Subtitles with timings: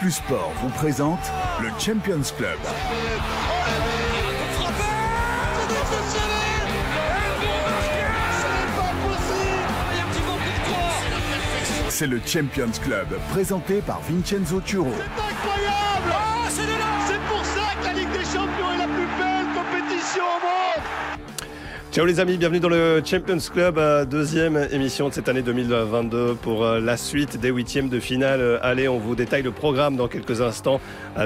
[0.00, 1.20] Plus Sport vous présente
[1.60, 2.58] le Champions Club.
[11.90, 14.86] C'est le Champions Club, présenté par Vincenzo Turo.
[14.86, 16.14] incroyable
[17.06, 20.99] C'est pour ça que la Ligue des Champions est la plus belle compétition au monde
[21.92, 26.36] Ciao les amis, bienvenue dans le Champions Club, euh, deuxième émission de cette année 2022
[26.36, 28.40] pour euh, la suite des huitièmes de finale.
[28.40, 30.80] Euh, Allez, on vous détaille le programme dans quelques instants.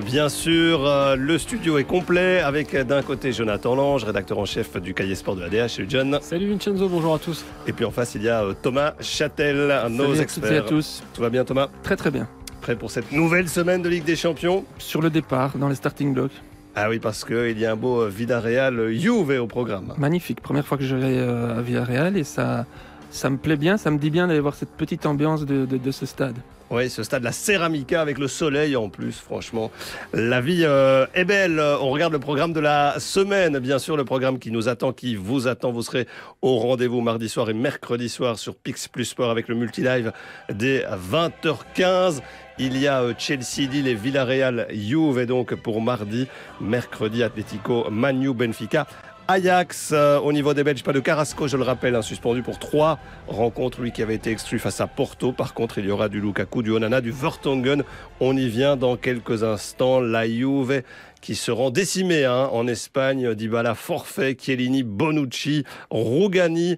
[0.06, 4.94] Bien sûr, le studio est complet avec d'un côté Jonathan Lange, rédacteur en chef du
[4.94, 5.68] cahier sport de ADH.
[5.68, 6.18] Salut John.
[6.22, 7.44] Salut Vincenzo, bonjour à tous.
[7.66, 10.52] Et puis en face, il y a Thomas Châtel, un de nos Salut experts.
[10.52, 11.02] et à tous.
[11.12, 11.68] Tout va bien Thomas?
[11.82, 12.26] Très très bien.
[12.62, 14.64] Prêt pour cette nouvelle semaine de Ligue des Champions?
[14.78, 16.32] Sur le départ, dans les starting blocks.
[16.76, 19.94] Ah oui, parce qu'il y a un beau Villarreal Juve au programme.
[19.96, 20.40] Magnifique.
[20.40, 22.66] Première fois que je vais euh, à Villarreal et ça,
[23.10, 25.76] ça me plaît bien, ça me dit bien d'aller voir cette petite ambiance de, de-
[25.78, 26.34] de ce stade.
[26.70, 29.70] Oui, ce stade, la Ceramica avec le soleil en plus, franchement.
[30.14, 31.60] La vie euh, est belle.
[31.60, 35.14] On regarde le programme de la semaine, bien sûr, le programme qui nous attend, qui
[35.14, 35.70] vous attend.
[35.70, 36.08] Vous serez
[36.42, 40.10] au rendez-vous mardi soir et mercredi soir sur Pix Plus Sport avec le multilive
[40.52, 42.20] dès 20h15.
[42.58, 46.28] Il y a euh, Chelsea, Lille et Villarreal, Juve et donc pour mardi,
[46.60, 48.86] mercredi, Atlético, Manu, Benfica.
[49.26, 52.60] Ajax, euh, au niveau des Belges, pas de Carrasco, je le rappelle, hein, suspendu pour
[52.60, 55.32] trois rencontres, lui qui avait été exclu face à Porto.
[55.32, 57.82] Par contre, il y aura du Lukaku, du Onana, du Vertonghen.
[58.20, 59.98] On y vient dans quelques instants.
[60.00, 60.82] La Juve
[61.22, 63.34] qui se rend décimée hein, en Espagne.
[63.34, 66.76] Dybala forfait, Chiellini, Bonucci, Rougani,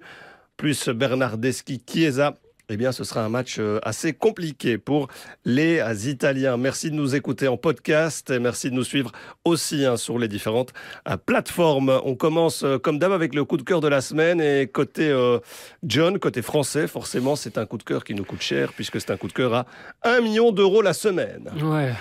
[0.55, 2.33] plus Bernardeschi, Chiesa.
[2.69, 5.07] Eh bien, ce sera un match euh, assez compliqué pour
[5.45, 6.57] les Italiens.
[6.57, 9.13] Merci de nous écouter en podcast et merci de nous suivre
[9.45, 10.73] aussi hein, sur les différentes
[11.07, 12.01] euh, plateformes.
[12.03, 15.15] On commence euh, comme d'hab avec le coup de cœur de la semaine et côté
[15.83, 19.11] John, côté français, forcément, c'est un coup de cœur qui nous coûte cher puisque c'est
[19.11, 19.65] un coup de cœur à
[20.03, 21.49] 1 million d'euros la semaine.
[21.63, 21.93] Ouais.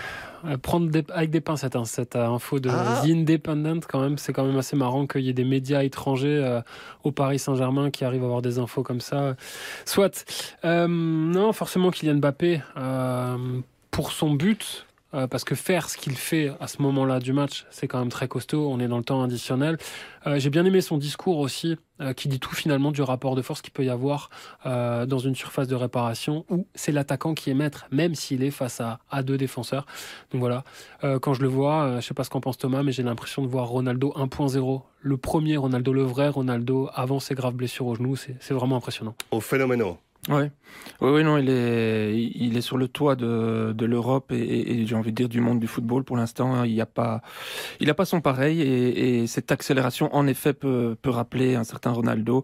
[0.47, 3.03] Euh, Prendre des- avec des pincettes hein, cette euh, info de Ah.
[3.05, 6.41] The Independent quand même c'est quand même assez marrant qu'il y ait des médias étrangers
[6.43, 6.61] euh,
[7.05, 9.35] au Paris Saint-Germain qui arrivent à avoir des infos comme ça.
[9.85, 10.25] Soit.
[10.65, 13.37] Euh, non forcément Kylian Mbappé euh,
[13.91, 17.65] pour son but euh, parce que faire ce qu'il fait à ce moment-là du match,
[17.71, 18.69] c'est quand même très costaud.
[18.69, 19.79] On est dans le temps additionnel.
[20.27, 23.43] Euh, J'ai bien aimé son discours aussi, euh, qui dit tout finalement du rapport de
[23.43, 24.31] force qu'il peut y avoir
[24.65, 28.81] dans une surface de réparation où c'est l'attaquant qui est maître, même s'il est face
[28.81, 29.87] à, deux défenseurs.
[30.33, 30.65] Donc voilà,
[31.21, 33.49] quand je le vois, je sais pas ce qu'en pense Thomas, mais j'ai l'impression de
[33.49, 34.83] voir Ronaldo 1.0.
[35.01, 39.15] Le premier Ronaldo, le vrai Ronaldo, avant ses graves blessures au genou, c'est vraiment impressionnant.
[39.31, 39.95] Au phénoménal.
[40.29, 40.51] Ouais.
[41.01, 44.81] Oui, oui, non, il est, il est sur le toit de, de l'Europe et, et-
[44.81, 46.65] et j'ai envie de dire du monde du football pour l'instant.
[46.65, 47.23] Il n'y a pas,
[47.79, 51.63] il a pas son pareil et, et cette accélération, en effet, peut, peut rappeler un
[51.63, 52.43] certain Ronaldo.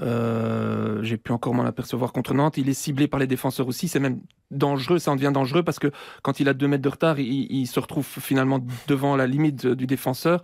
[0.00, 2.56] Euh, j'ai pu encore m'en apercevoir contre Nantes.
[2.56, 3.88] Il est ciblé par les défenseurs aussi.
[3.88, 4.20] C'est même
[4.52, 5.00] dangereux.
[5.00, 5.90] Ça en devient dangereux parce que
[6.22, 9.66] quand il a deux mètres de retard, il, il se retrouve finalement devant la limite
[9.66, 10.42] du défenseur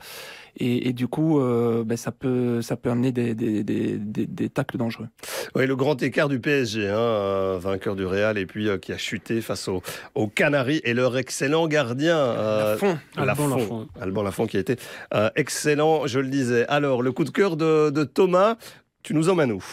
[0.56, 4.26] et, et du coup, euh, ben, ça peut, ça peut amener des, des, des, des,
[4.26, 5.08] des tacles dangereux.
[5.54, 8.92] Oui, le grand écart du PSG, hein, euh, vainqueur du Real et puis euh, qui
[8.92, 9.82] a chuté face aux
[10.14, 12.16] aux Canaries et leur excellent gardien.
[12.16, 12.98] euh, Lafont.
[13.16, 13.56] Alban Lafont.
[13.56, 13.88] Lafont.
[14.00, 14.76] Alban Lafont qui a été
[15.14, 16.66] euh, excellent, je le disais.
[16.68, 18.56] Alors, le coup de cœur de, de Thomas,
[19.02, 19.64] tu nous emmènes où?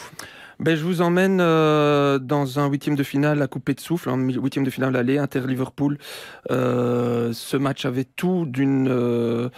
[0.60, 4.18] Ben, je vous emmène euh, dans un huitième de finale à couper de souffle, un
[4.18, 6.00] huitième de finale aller, Inter-Liverpool.
[6.50, 9.50] Euh, ce match avait tout d'une euh,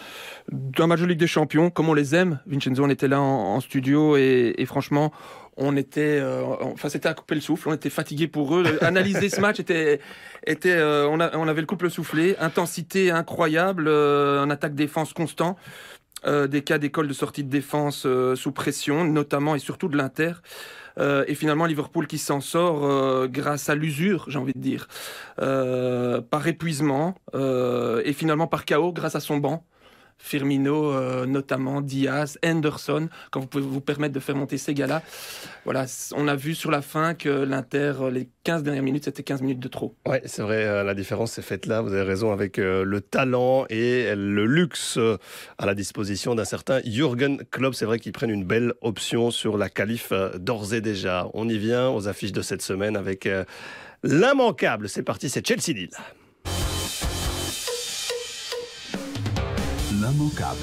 [0.51, 2.39] d'un match de Ligue des Champions, comme on les aime.
[2.47, 5.13] Vincenzo, on était là en, studio et, et franchement,
[5.55, 8.65] on était, euh, enfin c'était à couper le souffle, on était fatigué pour eux.
[8.81, 10.01] Analyser ce match était,
[10.45, 15.55] était, euh, on, a- on avait le couple soufflé, intensité incroyable, euh, un attaque-défense constant.
[16.27, 19.95] Euh, des cas d'école de sortie de défense euh, sous pression, notamment et surtout de
[19.95, 20.33] l'Inter.
[20.99, 24.87] Euh, et finalement, Liverpool qui s'en sort euh, grâce à l'usure, j'ai envie de dire,
[25.41, 29.65] Euh, par épuisement et finalement par chaos grâce à son banc.
[30.19, 35.01] Firmino, euh, notamment Diaz, Henderson, quand vous pouvez vous permettre de faire monter ces gars-là.
[35.63, 35.85] Voilà,
[36.15, 39.41] on a vu sur la fin que l'Inter, euh, les 15 dernières minutes, c'était 15
[39.41, 39.95] minutes de trop.
[40.05, 43.65] Ouais, c'est vrai, euh, la différence s'est faite là, vous avez raison, avec le talent
[43.69, 44.99] et le luxe
[45.57, 47.73] à la disposition d'un certain Jürgen Klopp.
[47.73, 51.29] C'est vrai qu'ils prennent une belle option sur la qualif d'ores et déjà.
[51.33, 53.27] On y vient aux affiches de cette semaine avec
[54.03, 54.89] l'immanquable.
[54.89, 55.91] C'est parti, c'est Chelsea-Lille.
[60.09, 60.57] L'immanquable.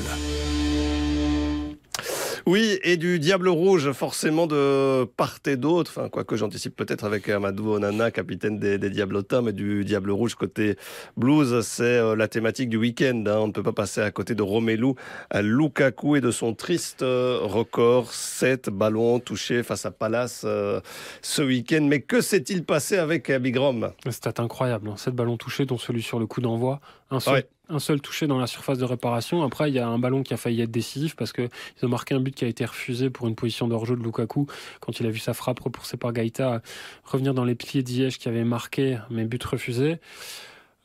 [2.46, 5.92] Oui, et du Diable Rouge, forcément de part et d'autre.
[5.96, 10.36] Enfin, quoique j'anticipe peut-être avec Amadou Onana, capitaine des, des Diablotins, mais du Diable Rouge
[10.36, 10.76] côté
[11.16, 13.24] Blues, c'est euh, la thématique du week-end.
[13.26, 13.38] Hein.
[13.38, 14.94] On ne peut pas passer à côté de Romelu
[15.34, 18.12] Lukaku et de son triste euh, record.
[18.12, 20.80] 7 ballons touchés face à Palace euh,
[21.22, 21.82] ce week-end.
[21.82, 24.92] Mais que s'est-il passé avec Big Rom C'était incroyable.
[24.96, 25.12] 7 hein.
[25.16, 26.80] ballons touchés, dont celui sur le coup d'envoi.
[27.10, 29.42] Un seul, un seul touché dans la surface de réparation.
[29.42, 31.48] Après, il y a un ballon qui a failli être décisif parce qu'ils
[31.82, 34.46] ont marqué un but qui a été refusé pour une position de de Lukaku
[34.80, 36.62] quand il a vu sa frappe repoussée par Gaïta
[37.04, 39.98] revenir dans les pieds d'Iège qui avait marqué, mais but refusé.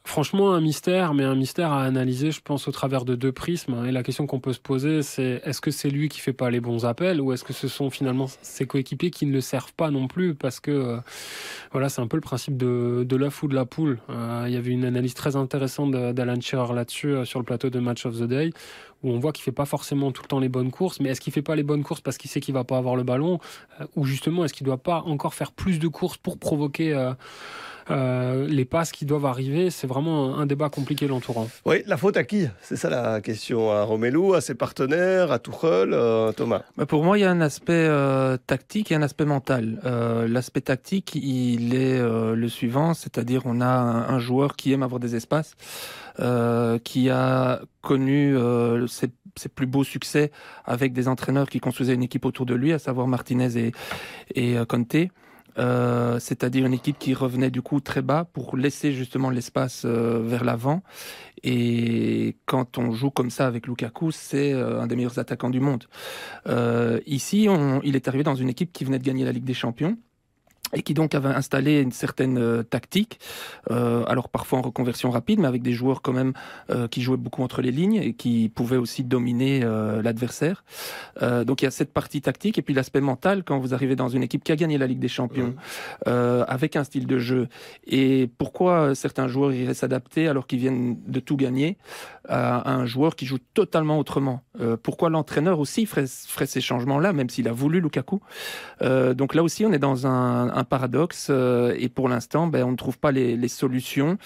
[0.03, 3.85] Franchement, un mystère, mais un mystère à analyser, je pense, au travers de deux prismes.
[3.85, 6.49] Et la question qu'on peut se poser, c'est est-ce que c'est lui qui fait pas
[6.49, 9.73] les bons appels ou est-ce que ce sont finalement ses coéquipiers qui ne le servent
[9.73, 10.33] pas non plus?
[10.33, 10.97] Parce que euh,
[11.71, 13.99] voilà, c'est un peu le principe de, de l'œuf ou de la poule.
[14.09, 17.69] Euh, il y avait une analyse très intéressante d'Alan Shearer là-dessus euh, sur le plateau
[17.69, 18.49] de Match of the Day
[19.03, 21.21] où on voit qu'il fait pas forcément tout le temps les bonnes courses, mais est-ce
[21.21, 23.39] qu'il fait pas les bonnes courses parce qu'il sait qu'il va pas avoir le ballon,
[23.95, 26.93] ou justement est-ce qu'il doit pas encore faire plus de courses pour provoquer
[27.91, 31.47] euh, les passes qui doivent arriver, c'est vraiment un débat compliqué l'entourant.
[31.65, 32.47] Oui, la faute à qui?
[32.61, 33.71] C'est ça la question.
[33.71, 37.31] À Romelu, à ses partenaires, à Tuchel, euh, Thomas bah, Pour moi, il y a
[37.31, 39.79] un aspect euh, tactique et un aspect mental.
[40.27, 45.15] L'aspect tactique, il est le suivant, c'est-à-dire on a un, joueur qui aime avoir des
[45.15, 45.55] espaces,
[46.83, 48.35] qui a connu
[48.87, 49.09] ses,
[49.53, 50.31] plus beaux succès
[50.65, 53.71] avec des entraîneurs qui construisaient une équipe autour de lui, à savoir Martinez et,
[54.35, 55.09] et Conte.
[55.57, 60.21] Euh, c'est-à-dire une équipe qui revenait du coup très bas pour laisser justement l'espace euh,
[60.23, 60.81] vers l'avant.
[61.43, 65.59] Et quand on joue comme ça avec Lukaku, c'est euh, un des meilleurs attaquants du
[65.59, 65.85] monde.
[67.05, 69.53] ici, on, il est arrivé dans une équipe qui venait de gagner la Ligue des
[69.53, 69.97] Champions
[70.73, 73.19] et qui donc avait installé une certaine euh, tactique,
[73.69, 76.33] euh, alors parfois en reconversion rapide, mais avec des joueurs quand même
[76.69, 80.63] euh, qui jouaient beaucoup entre les lignes et qui pouvaient aussi dominer euh, l'adversaire.
[81.21, 83.95] Euh, donc il y a cette partie tactique et puis l'aspect mental quand vous arrivez
[83.95, 85.55] dans une équipe qui a gagné la Ligue des Champions
[86.07, 87.47] euh, avec un style de jeu.
[87.85, 91.77] Et pourquoi certains joueurs iraient s'adapter alors qu'ils viennent de tout gagner
[92.27, 94.41] à un joueur qui joue totalement autrement?
[94.83, 98.21] Pourquoi l'entraîneur aussi ferait, ferait ces changements-là, même s'il a voulu Lukaku?
[98.81, 102.63] Donc là aussi on est dans un, un un paradoxe euh, et pour l'instant, ben,
[102.63, 104.17] on ne trouve pas les, solutions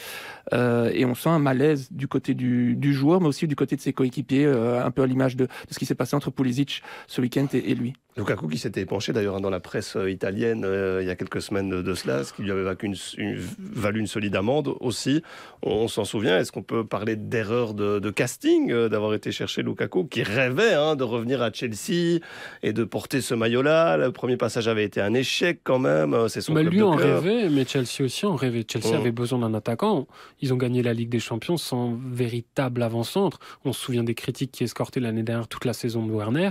[0.53, 3.81] euh, et on sent un malaise du côté du, joueur, mais aussi du côté de
[3.81, 7.21] ses coéquipiers, euh, un peu à l'image de, ce qui s'est passé entre Pulisic ce
[7.21, 7.93] week-end et lui.
[8.17, 11.41] Lukaku qui s'était penché d'ailleurs dans la presse euh, italienne euh, il y a quelques
[11.41, 15.21] semaines de, cela, ce qui lui avait valu une, valu une solide amende aussi.
[15.62, 16.38] On, s'en souvient.
[16.38, 20.95] Est-ce qu'on peut parler d'erreur de, casting euh, d'avoir été chercher Lukaku qui rêvait hein,
[20.95, 22.21] de revenir à Chelsea
[22.63, 23.97] et de porter ce maillot-là?
[23.97, 26.15] Le premier passage avait été un échec quand même.
[26.29, 28.65] C'est son mais lui en rêvait, mais Chelsea aussi en rêvait.
[28.69, 28.95] Chelsea mmh.
[28.95, 30.07] avait besoin d'un attaquant.
[30.41, 33.39] Ils ont gagné la Ligue des Champions sans véritable avant-centre.
[33.65, 36.50] On se souvient des critiques qui escortaient l'année dernière toute la saison de Werner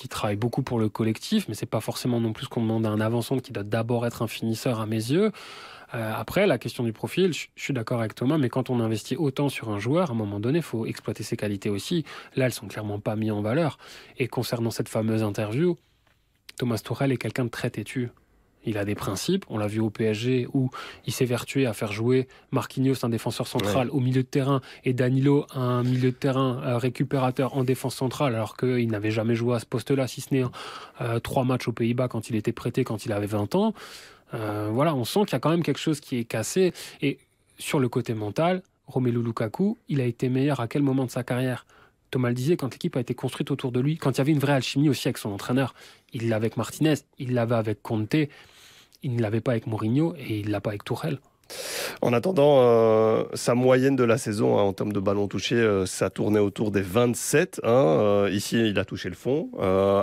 [0.00, 2.90] qui travaille beaucoup pour le collectif, mais c'est pas forcément non plus qu'on demande à
[2.90, 5.30] un avançant qui doit d'abord être un finisseur à mes yeux.
[5.94, 9.16] Euh, après, la question du profil, je, suis d'accord avec Thomas, mais quand on investit
[9.16, 12.04] autant sur un joueur, à un moment donné, il faut exploiter ses qualités aussi.
[12.34, 13.76] Là, elles sont clairement pas mises en valeur.
[14.16, 15.76] Et concernant cette fameuse interview,
[16.56, 18.10] Thomas Tourelle est quelqu'un de très têtu.
[18.66, 19.44] Il a des principes.
[19.48, 20.70] On l'a vu au PSG où
[21.06, 24.92] il s'est vertué à faire jouer Marquinhos, un défenseur central, au milieu de terrain, et
[24.92, 29.56] Danilo, un milieu de terrain euh, récupérateur en défense centrale, alors qu'il n'avait jamais joué
[29.56, 30.44] à ce poste-là, si ce n'est
[31.00, 33.74] euh, trois matchs aux Pays-Bas quand il était prêté, quand il avait 20 ans.
[34.34, 36.72] Euh, voilà, on sent qu'il y a quand même quelque chose qui est cassé.
[37.00, 37.18] Et
[37.58, 41.22] sur le côté mental, Romelu Lukaku, il a été meilleur à quel moment de sa
[41.22, 41.64] carrière?
[42.10, 44.32] Thomas le disait, quand l'équipe a été construite autour de lui, quand il y avait
[44.32, 45.74] une vraie alchimie aussi avec son entraîneur,
[46.12, 48.16] il l'avait avec Martinez, il l'avait avec Conte,
[49.02, 51.20] il ne l'avait pas avec Mourinho et il l'a pas avec Tourelle.
[52.02, 55.86] En attendant, euh, sa moyenne de la saison hein, en termes de ballons touchés, euh,
[55.86, 57.60] ça tournait autour des 27.
[57.62, 59.50] Hein, euh, ici, il a touché le fond.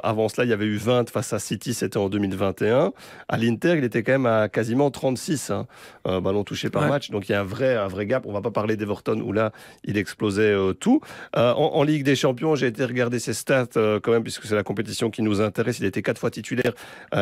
[0.04, 2.94] avant cela, il y avait eu 20 face à City, c'était en 2021.
[3.28, 5.68] À l'Inter, il était quand même à quasiment 36 hein,
[6.06, 7.10] ballons touchés par match.
[7.10, 8.26] Donc il y a un vrai, un vrai gap.
[8.26, 9.52] On va pas parler d'Everton où là,
[9.84, 11.02] il explosait tout.
[11.34, 15.10] En, Ligue des Champions, j'ai été regarder ses stats quand même, puisque c'est la compétition
[15.10, 15.80] qui nous intéresse.
[15.80, 16.74] Il était quatre fois titulaire.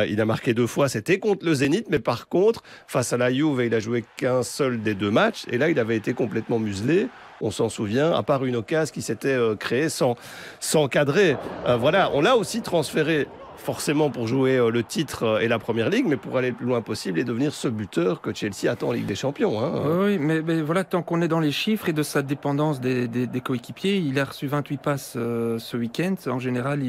[0.07, 0.89] il a marqué deux fois.
[0.89, 4.43] C'était contre le Zénith, mais par contre, face à la Juve, il a joué qu'un
[4.43, 5.45] seul des deux matchs.
[5.49, 7.07] Et là, il avait été complètement muselé.
[7.41, 10.15] On s'en souvient, à part une occasion qui s'était euh, créée sans,
[10.59, 11.37] sans cadrer.
[11.67, 13.27] Euh, voilà, on l'a aussi transféré
[13.57, 16.55] forcément pour jouer euh, le titre euh, et la première ligue, mais pour aller le
[16.55, 19.59] plus loin possible et devenir ce buteur que Chelsea attend en Ligue des Champions.
[19.59, 19.81] Hein.
[20.03, 23.07] Oui, mais, voilà, tant qu'on est dans les chiffres et de sa dépendance des,
[23.43, 26.15] coéquipiers, il a reçu 28 passes euh, ce week-end.
[26.27, 26.81] En général,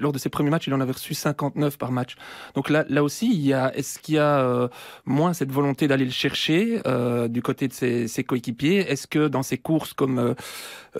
[0.00, 2.16] lors de ses premiers matchs, il en avait reçu 59 par match.
[2.54, 4.68] Donc là, là aussi, est-ce qu'il y a
[5.04, 6.80] moins cette volonté d'aller le chercher
[7.28, 8.78] du côté de ses, ses coéquipiers?
[8.90, 10.34] Est-ce que dans ses courses, comme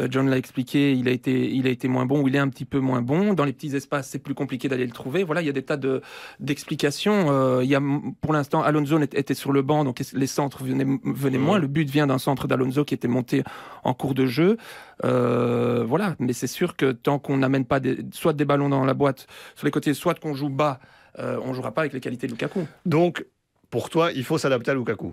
[0.09, 2.49] John l'a expliqué, il a été, il a été moins bon ou il est un
[2.49, 3.35] petit peu moins bon?
[3.35, 5.08] Dans les petits espaces, c'est plus compliqué d'aller le trouver.
[5.09, 6.03] Voilà, il y a des tas de
[6.41, 7.31] d'explications.
[7.31, 7.81] Euh, il y a
[8.21, 11.59] pour l'instant Alonso était sur le banc, donc les centres venaient, venaient moins.
[11.59, 13.43] Le but vient d'un centre d'Alonso qui était monté
[13.85, 14.57] en cours de jeu.
[15.05, 18.85] Euh, voilà, mais c'est sûr que tant qu'on n'amène pas des, soit des ballons dans
[18.85, 20.81] la boîte sur les côtés, soit qu'on joue bas,
[21.19, 22.67] euh, on jouera pas avec les qualités de Lukaku.
[22.87, 23.27] Donc,
[23.71, 25.13] pour toi, il faut s'adapter à Lukaku.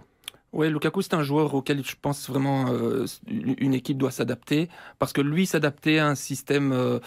[0.56, 4.70] Oui, Lukaku, c'est un joueur auquel je pense vraiment euh, une équipe doit s'adapter.
[5.00, 7.00] Parce que lui, s'adapter à un système euh,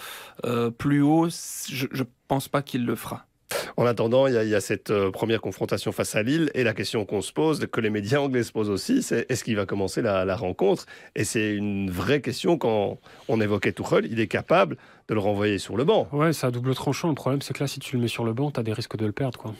[0.45, 3.25] euh, plus haut, je ne pense pas qu'il le fera.
[3.75, 6.51] En attendant, il y, a, il y a cette euh, première confrontation face à Lille
[6.53, 9.43] et la question qu'on se pose, que les médias anglais se posent aussi, c'est est-ce
[9.43, 10.85] qu'il va commencer la, la rencontre?
[11.15, 14.77] Et c'est une vraie question quand on évoquait Tuchel, il est capable
[15.07, 16.07] de le renvoyer sur le banc.
[16.11, 17.07] Ouais, c'est à double tranchant.
[17.09, 18.73] Le problème, c'est que là, si tu le mets sur le banc, tu as des
[18.73, 19.39] risques de le perdre.
[19.39, 19.55] quoi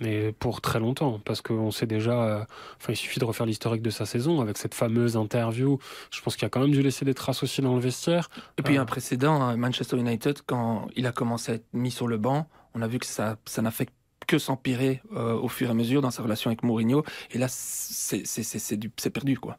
[0.00, 2.44] mais pour très longtemps, parce qu'on sait déjà, euh,
[2.78, 5.78] enfin, il suffit de refaire l'historique de sa saison avec cette fameuse interview.
[6.10, 8.30] Je pense qu'il a quand même dû laisser des traces aussi dans le vestiaire.
[8.58, 8.82] Et puis euh...
[8.82, 12.48] un précédent, hein, Manchester United, quand il a commencé à être mis sur le banc,
[12.74, 13.88] on a vu que ça, ça n'a fait
[14.26, 17.04] que s'empirer euh, au fur et à mesure dans sa relation avec Mourinho.
[17.32, 19.58] Et là, c'est perdu, quoi.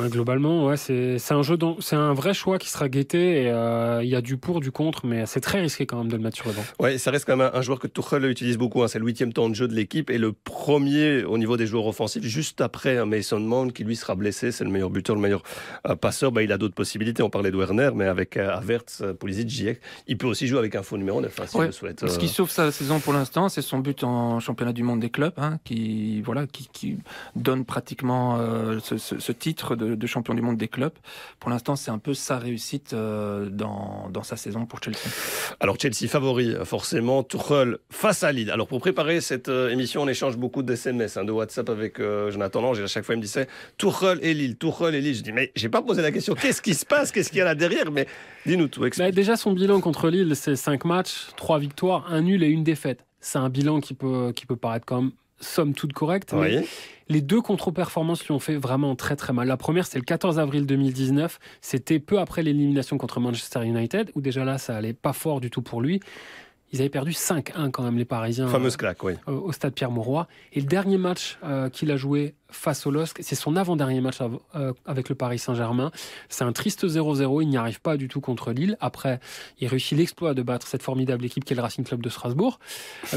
[0.00, 3.42] Ouais, globalement, ouais, c'est un jeu, c'est un vrai choix qui sera guetté.
[3.42, 6.08] Et euh, il y a du pour, du contre, mais c'est très risqué quand même
[6.08, 6.62] de le mettre sur le banc.
[6.80, 8.82] Ouais, ça reste quand même un, un joueur que Tuchel utilise beaucoup.
[8.82, 11.66] Hein, c'est le huitième temps de jeu de l'équipe et le premier au niveau des
[11.66, 14.50] joueurs offensifs, juste après hein, Mason Mount qui lui sera blessé.
[14.50, 15.42] C'est le meilleur buteur, le meilleur
[15.86, 16.32] euh, passeur.
[16.32, 17.22] Bah, il a d'autres possibilités.
[17.22, 20.74] On parlait de Werner, mais avec euh, Havertz, Pulisic, Ziyech, il peut aussi jouer avec
[20.74, 22.08] un faux numéro 9 hein, s'il ouais, le souhaite.
[22.08, 25.10] Ce qui sauve sa saison pour l'instant, c'est son but en championnat du monde des
[25.10, 26.98] clubs, hein, qui voilà, qui, qui
[27.36, 30.92] donne pratiquement euh, ce, ce, ce, titre de, de champion du monde des clubs.
[31.38, 34.98] Pour l'instant, c'est un peu sa réussite euh, dans, dans, sa saison pour Chelsea.
[35.60, 38.50] Alors Chelsea favori, forcément, Tuchel face à Lille.
[38.50, 42.00] Alors pour préparer cette euh, émission, on échange beaucoup de SMS, hein, de WhatsApp avec
[42.00, 42.80] euh, Jonathan Lange.
[42.80, 43.48] Et à chaque fois, il me disait
[43.78, 45.14] Tuchel et Lille, Tuchel et Lille.
[45.14, 46.34] Je dis mais j'ai pas posé la question.
[46.34, 47.12] Qu'est-ce qui se passe?
[47.12, 47.90] Qu'est-ce qu'il y a là derrière?
[47.90, 48.06] Mais
[48.46, 48.84] dis-nous tout.
[48.98, 52.64] Bah, déjà, son bilan contre Lille, c'est 5 matchs, 3 victoires, un nul et une
[52.64, 53.04] défaite.
[53.20, 56.32] C'est un bilan qui peut, qui peut paraître quand même somme toute correcte.
[56.34, 56.56] Oui.
[56.56, 56.64] Mais
[57.08, 59.46] les deux contre-performances lui ont fait vraiment très très mal.
[59.46, 61.38] La première, c'était le 14 avril 2019.
[61.60, 65.50] C'était peu après l'élimination contre Manchester United, où déjà là, ça allait pas fort du
[65.50, 66.00] tout pour lui.
[66.72, 68.48] Ils avaient perdu 5-1 quand même, les Parisiens.
[68.48, 69.12] Fameuse claque, oui.
[69.28, 70.26] Euh, au stade Pierre-Mauroy.
[70.54, 74.18] Et le dernier match euh, qu'il a joué face au LOSC, c'est son avant-dernier match
[74.54, 75.90] euh, avec le Paris Saint-Germain.
[76.28, 77.42] C'est un triste 0-0.
[77.42, 78.76] Il n'y arrive pas du tout contre Lille.
[78.80, 79.20] Après,
[79.58, 82.58] il réussit l'exploit de battre cette formidable équipe qui est le Racing Club de Strasbourg.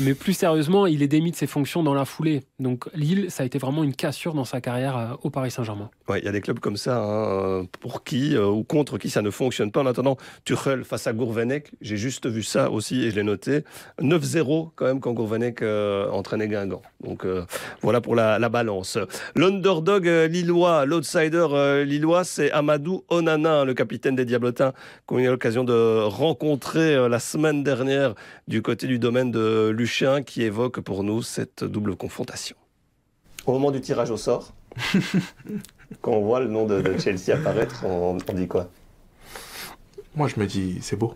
[0.01, 2.43] Mais plus sérieusement, il est démis de ses fonctions dans la foulée.
[2.59, 5.89] Donc Lille, ça a été vraiment une cassure dans sa carrière au Paris Saint-Germain.
[6.07, 9.09] Ouais, il y a des clubs comme ça, hein, pour qui euh, ou contre qui
[9.09, 9.81] ça ne fonctionne pas.
[9.81, 13.63] En attendant, Tuchel face à Gourvenec, j'ai juste vu ça aussi et je l'ai noté.
[13.99, 16.81] 9-0 quand même quand Gourvenec euh, entraînait Guingamp.
[17.03, 17.45] Donc euh,
[17.81, 18.97] voilà pour la balance.
[19.35, 24.73] L'underdog lillois, l'outsider lillois, c'est Amadou Onana, le capitaine des Diablotins,
[25.05, 28.15] qu'on a eu l'occasion de rencontrer la semaine dernière
[28.47, 32.55] du côté du domaine de Luchin, qui évoque pour nous cette double confrontation.
[33.45, 34.53] Au moment du tirage au sort,
[36.01, 38.69] quand on voit le nom de, de Chelsea apparaître, on, on, dit quoi?
[40.15, 41.13] Moi, je me dis, c'est beau.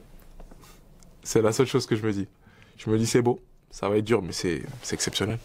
[1.23, 2.27] C'est la seule chose que je me dis.
[2.77, 3.39] Je me dis, c'est beau.
[3.71, 5.37] Ça va être dur, mais c'est exceptionnel.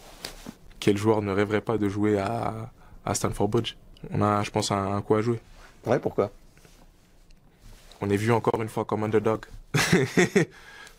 [0.79, 2.71] Quel joueur ne rêverait pas de jouer à,
[3.05, 3.75] à Stanford Bridge?
[4.11, 5.39] On a, je pense, un, un coup à jouer.
[5.85, 6.31] Ouais, pourquoi?
[8.01, 9.45] On est vu encore une fois comme underdog.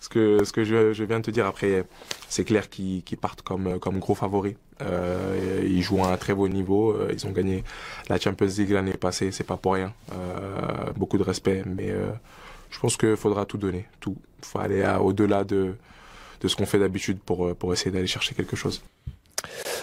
[0.00, 1.84] ce que, ce que je, je, viens de te dire après,
[2.28, 4.56] c'est clair qu'ils qu partent comme, comme gros favoris.
[4.82, 6.96] Euh, ils jouent à un très beau niveau.
[7.10, 7.64] Ils ont gagné
[8.08, 9.92] la Champions League l'année passée, c'est pas pour rien.
[10.12, 12.10] Euh, beaucoup de respect, mais euh,
[12.70, 14.16] je pense qu'il faudra tout donner, tout.
[14.40, 15.74] Il faut aller au-delà de,
[16.40, 18.82] de ce qu'on fait d'habitude pour, pour essayer d'aller chercher quelque chose.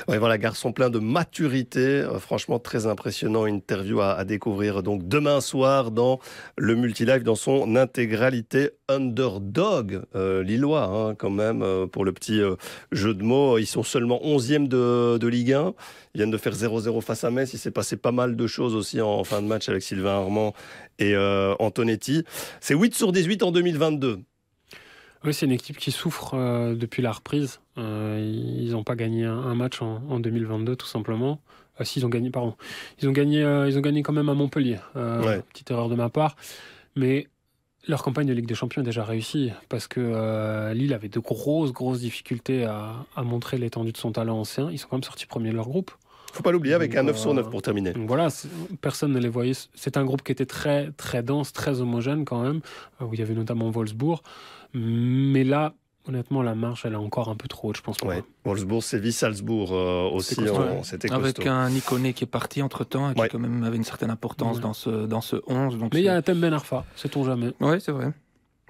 [0.08, 1.80] Voilà, garçon plein de maturité.
[1.80, 3.46] Euh, franchement, très impressionnant.
[3.46, 6.20] Interview à, découvrir donc demain soir dans
[6.58, 8.72] le multilive dans son intégralité.
[8.90, 12.56] Underdog, euh, Lillois, hein, quand même, euh, pour le petit euh,
[12.92, 13.58] jeu de mots.
[13.58, 15.74] Ils sont seulement 11e de, Ligue 1.
[16.14, 17.54] Ils viennent de faire 0-0 face à Metz.
[17.54, 20.22] Il s'est passé pas mal de choses aussi en, en fin de match avec Sylvain
[20.22, 20.54] Armand
[21.00, 22.24] et euh, Antonetti.
[22.62, 24.20] C'est 8 sur 18 en 2022.
[25.24, 27.60] Oui, c'est une équipe qui souffre euh, depuis la reprise.
[27.78, 31.40] Euh, ils n'ont pas gagné un, un match en, en, 2022, tout simplement.
[31.78, 32.56] Ah, si, ils ont gagné, pardon.
[33.02, 34.78] Ils ont gagné, ils ont gagné quand même à Montpellier.
[34.96, 35.42] ouais.
[35.54, 36.36] Petite erreur de ma part.
[36.96, 37.28] Mais
[37.88, 41.20] leur campagne de Ligue des Champions est déjà réussie parce que euh, Lille avait de
[41.20, 44.70] grosses, grosses difficultés à, à montrer l'étendue de son talent ancien.
[44.72, 45.92] Ils sont quand même sortis premiers de leur groupe.
[46.34, 47.94] Faut pas l'oublier avec un 9 sur 9 euh, pour terminer.
[47.94, 48.28] Donc voilà,
[48.82, 49.54] personne ne les voyait.
[49.76, 52.60] C'est un groupe qui était très, très dense, très homogène quand même,
[53.02, 54.20] euh, où il y avait notamment Wolfsburg.
[54.74, 55.74] Mais là,
[56.08, 57.98] honnêtement, la marche, elle est encore un peu trop haute, je pense.
[58.02, 58.24] Ouais.
[58.46, 60.50] Wolfsburg, Séville, Salzbourg euh, aussi, ouais.
[60.84, 63.30] c'était Avec un Iconé qui est parti entre temps et qui Ouais.
[63.30, 64.62] quand même avait une certaine importance Ouais.
[64.64, 65.78] dans ce dans ce 11.
[65.78, 67.54] Donc Mais il y a un thème Ben Arfa, sait-on jamais.
[67.62, 68.12] Ouais, c'est vrai.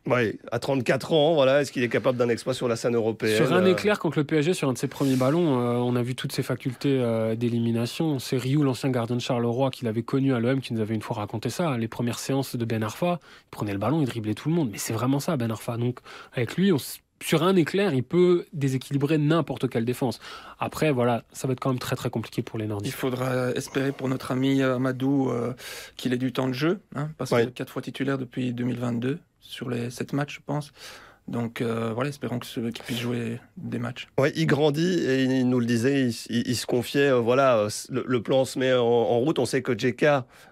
[0.06, 3.38] Ouais, à 34 ans, voilà, est-ce qu'il est capable d'un exploit sur la scène européenne
[3.38, 5.96] Sur un euh, éclair contre le PSG, sur un de ses premiers ballons, euh, on
[5.96, 8.20] a vu toutes ses facultés euh, d'élimination.
[8.20, 11.02] C'est Rioux, l'ancien gardien de Charleroi, qui l'avait connu à l'OM, qui nous avait une
[11.02, 11.78] fois raconté ça.
[11.78, 14.70] Les premières séances de Ben Arfa, il prenait le ballon, il driblait tout le monde.
[14.72, 15.78] Mais c'est vraiment ça, Ben Arfa.
[15.78, 16.00] Donc,
[16.34, 16.78] avec lui, on
[17.24, 20.20] sur un éclair, il peut déséquilibrer n'importe quelle défense.
[20.60, 22.94] Après, voilà, ça va être quand même très très compliqué pour les Il Nordiques.
[22.94, 25.54] faudra espérer pour notre ami Amadou euh,
[25.96, 27.46] qu'il ait du temps de jeu, hein, parce Ouais.
[27.46, 30.72] que quatre fois titulaire depuis 2022 sur les sept matchs, je pense.
[31.30, 34.08] Donc euh, voilà, espérons qu'il puisse jouer des matchs.
[34.20, 37.58] Ouais, il grandit et il nous le disait, il, il- il se confiait, euh, voilà,
[37.60, 39.40] euh, le, le plan se met en, en route.
[39.40, 40.06] On sait que JK,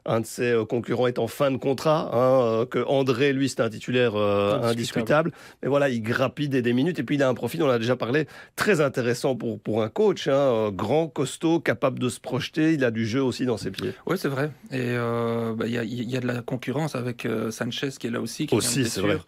[0.06, 3.70] un de ses concurrents, est en fin de contrat, hein, que André, lui, c'est un
[3.70, 5.32] titulaire euh, Indiscutable.
[5.62, 7.72] Mais voilà, il grappille des, des minutes et puis il a un profil, on en
[7.72, 8.26] a déjà parlé,
[8.56, 12.74] très intéressant pour, pour un coach, hein, grand, costaud, capable de se projeter.
[12.74, 13.94] Il a du jeu aussi dans ses pieds.
[14.06, 14.52] Oui, c'est vrai.
[14.72, 18.12] Et bah, il y, a, il y a de la concurrence avec Sanchez qui est
[18.12, 19.26] là aussi, qui Aussi, c'est blessure,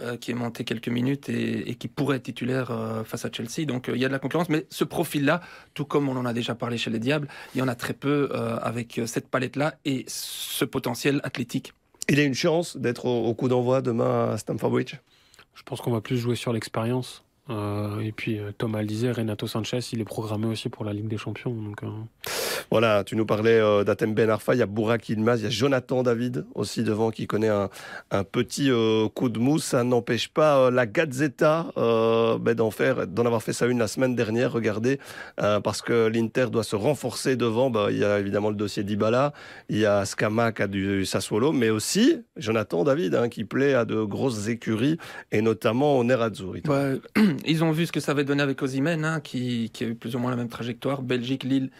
[0.00, 3.30] euh, qui est monté quelques minutes et, et qui pourrait être titulaire euh, face à
[3.32, 3.66] Chelsea.
[3.66, 5.40] Donc euh, il y a de la concurrence, mais ce profil-là,
[5.74, 7.94] tout comme on en a déjà parlé chez les Diables, il y en a très
[7.94, 11.72] peu euh, avec cette palette-là et ce potentiel athlétique.
[12.08, 14.94] Il a une chance d'être au, au coup d'envoi demain à Stamford Bridge?
[15.54, 17.24] Je pense qu'on va plus jouer sur l'expérience.
[17.48, 20.92] Euh, et puis, euh, Thomas le disait, Renato Sanchez, il est programmé aussi pour la
[20.92, 21.52] Ligue des Champions.
[21.54, 21.88] Donc, euh,
[22.70, 25.46] Voilà, tu nous parlais euh, d'Atem Ben Arfa, il y a Bourak Ilmaz, il y
[25.46, 27.70] a Jonathan David aussi devant qui connaît un,
[28.10, 29.64] un petit euh, coup de mousse.
[29.64, 33.78] Ça n'empêche pas euh, la Gazzetta euh, ben, d'en faire, d'en avoir fait sa une
[33.78, 34.52] la semaine dernière.
[34.52, 34.98] Regardez,
[35.40, 37.70] euh, parce que l'Inter doit se renforcer devant.
[37.70, 39.32] Ben, il y a évidemment le dossier d'Ibala,
[39.68, 43.84] il y a Scamac à du Sassuolo, mais aussi Jonathan David hein, qui plaît à
[43.84, 44.98] de grosses écuries
[45.30, 46.62] et notamment au Nerazzurri.
[46.66, 47.00] Ouais,
[47.44, 49.94] ils ont vu ce que ça avait donné avec Osimhen, hein, qui, qui a eu
[49.94, 51.70] plus ou moins la même trajectoire, Belgique, Lille,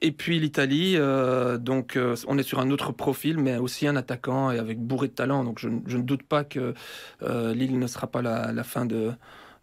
[0.00, 0.94] et puis l'Italie.
[0.96, 4.78] euh, donc euh, on est sur un autre profil, mais aussi un attaquant et avec
[4.80, 5.44] bourré de talent.
[5.44, 6.74] Donc je, je ne doute pas que
[7.22, 9.12] euh, Lille ne sera pas la, la fin de,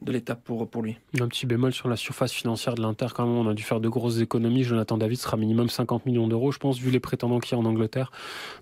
[0.02, 0.98] de l'étape pour, pour lui.
[1.20, 3.82] un petit bémol sur la surface financière de l'Inter, quand même, on a dû faire
[3.82, 4.64] de grosses économies.
[4.64, 7.62] Jonathan David sera minimum 50 millions d'euros, je pense, vu les prétendants qu'il y a
[7.62, 8.10] en Angleterre.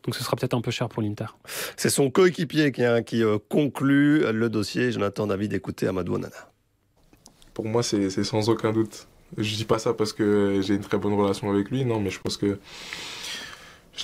[0.04, 1.28] Donc, ce sera peut-être un peu cher pour l'Inter.
[1.76, 4.92] C'est son coéquipier qui, hein, qui conclut le dossier.
[4.92, 6.34] Jonathan David, écoutez Amadou Onana.
[7.58, 9.08] Pour moi, c'est sans aucun doute.
[9.36, 12.12] Je dis pas ça parce que j'ai une très bonne relation avec lui, non, mais
[12.12, 12.60] je pense que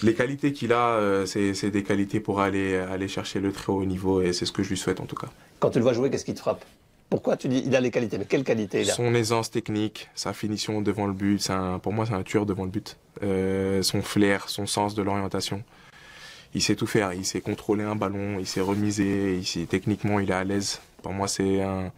[0.01, 3.85] les qualités qu'il a, euh, c'est des qualités pour aller, aller chercher le très haut
[3.85, 5.27] niveau et c'est ce que je lui souhaite en tout cas.
[5.59, 6.65] Quand tu le vois jouer, qu'est-ce qui te frappe?
[7.11, 8.93] Pourquoi tu dis il a les qualités Mais quelles qualités il a?
[8.95, 12.63] Son aisance technique, sa finition devant le but, un- pour moi c'est un tueur devant
[12.63, 12.97] le but.
[13.21, 15.61] Euh, son flair, son sens de l'orientation.
[16.55, 20.19] Il sait tout faire, il sait contrôler un ballon, il sait remiser, il sait, techniquement
[20.19, 20.81] il est à l'aise.
[21.03, 21.91] Pour moi c'est un,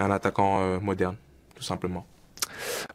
[0.00, 1.16] un attaquant euh, moderne,
[1.54, 2.06] tout simplement.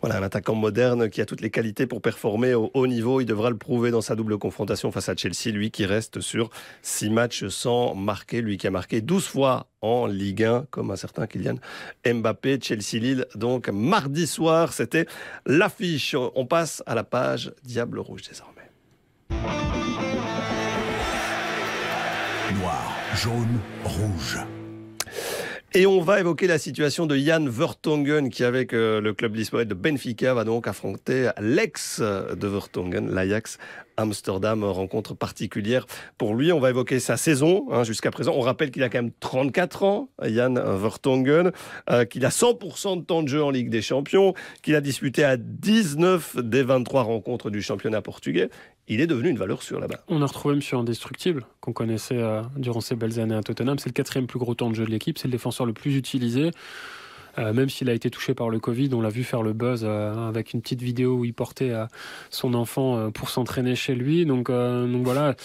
[0.01, 3.21] Voilà, un attaquant moderne qui a toutes les qualités pour performer au haut niveau.
[3.21, 6.49] Il devra le prouver dans sa double confrontation face à Chelsea, lui qui reste sur
[6.81, 10.95] six matchs sans marquer, lui qui a marqué 12 fois en Ligue 1, comme un
[10.95, 11.55] certain Kylian
[12.05, 13.25] Mbappé, Chelsea-Lille.
[13.35, 15.05] Donc mardi soir, c'était
[15.45, 16.15] l'affiche.
[16.35, 18.53] On passe à la page Diable Rouge désormais.
[22.59, 24.37] Noir, jaune, rouge.
[25.77, 29.67] Et on va évoquer la situation de Jan Vertonghen qui, avec euh, le club lisboète
[29.67, 33.57] de Benfica, va donc affronter l'ex de Vertonghen, l'Ajax
[33.97, 34.63] Amsterdam.
[34.63, 35.85] Rencontre particulière
[36.17, 36.51] pour lui.
[36.51, 38.33] On va évoquer sa saison hein, jusqu'à présent.
[38.35, 41.51] On rappelle qu'il a quand même 34 ans, Jan Vertonghen,
[41.89, 45.23] euh, qu'il a 100% de temps de jeu en Ligue des Champions, qu'il a disputé
[45.23, 48.49] à 19 des 23 rencontres du championnat portugais.
[48.87, 50.03] Il est devenu une valeur sûre là-bas.
[50.07, 53.79] On a retrouvé Monsieur Indestructible, qu'on connaissait euh, durant ses belles années à Tottenham.
[53.79, 55.17] C'est le quatrième plus gros temps de jeu de l'équipe.
[55.17, 56.51] C'est le défenseur le plus utilisé.
[57.37, 59.81] Euh, même s'il a été touché par le Covid, on l'a vu faire le buzz
[59.83, 61.85] euh, avec une petite vidéo où il portait euh,
[62.29, 64.25] son enfant euh, pour s'entraîner chez lui.
[64.25, 65.35] Donc, euh, donc voilà.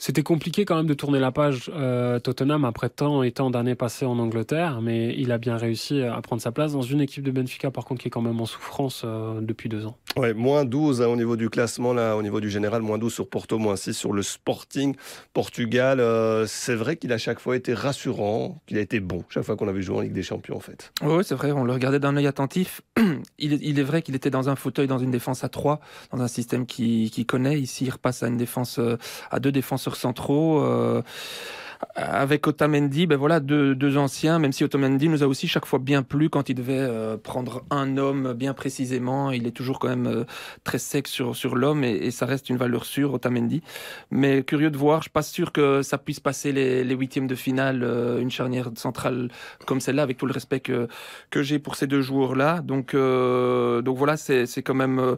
[0.00, 3.74] C'était compliqué quand même de tourner la page euh, Tottenham après tant et tant d'années
[3.74, 7.24] passées en Angleterre, mais il a bien réussi à prendre sa place dans une équipe
[7.24, 9.96] de Benfica, par contre, qui est quand même en souffrance euh, depuis deux ans.
[10.16, 13.12] Ouais, moins 12 hein, au niveau du classement, là, au niveau du général, moins 12
[13.12, 14.94] sur Porto, moins 6 sur le Sporting
[15.34, 15.98] Portugal.
[15.98, 19.56] Euh, c'est vrai qu'il a chaque fois été rassurant, qu'il a été bon, chaque fois
[19.56, 20.92] qu'on a vu jouer en Ligue des Champions, en fait.
[21.02, 22.82] Oui, c'est vrai, on le regardait d'un œil attentif.
[23.40, 25.80] il, est, il est vrai qu'il était dans un fauteuil, dans une défense à 3,
[26.12, 27.58] dans un système qu'il qui connaît.
[27.58, 28.78] Ici, il repasse à une défense,
[29.32, 30.62] à deux défenseurs centraux.
[31.94, 36.02] Avec Otamendi, ben voilà, deux, anciens, même si Otamendi nous a aussi chaque fois bien
[36.02, 39.30] plu quand il devait euh, prendre un homme bien précisément.
[39.30, 40.24] Il est toujours quand même euh,
[40.64, 43.62] très sec sur, sur l'homme et, ça reste une valeur sûre, Otamendi.
[44.10, 47.34] Mais curieux de voir, je suis pas sûr que ça puisse passer les, huitièmes de
[47.34, 49.28] finale, euh, une charnière centrale
[49.66, 50.88] comme celle-là, avec tout le respect que,
[51.36, 52.60] j'ai pour ces deux joueurs-là.
[52.60, 55.16] Donc, donc voilà, c'est quand même